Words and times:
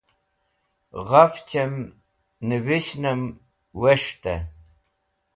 Ghafchẽm 1.09 1.73
neveshẽnẽm 2.47 3.21
was̃htẽ 3.79 4.41